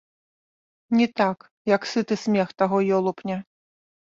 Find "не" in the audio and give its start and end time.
0.99-1.07